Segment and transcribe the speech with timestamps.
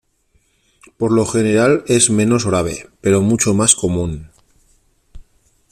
[0.97, 4.31] Por lo general es menos grave, pero mucho más común.